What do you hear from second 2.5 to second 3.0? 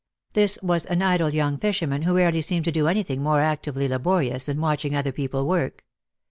to do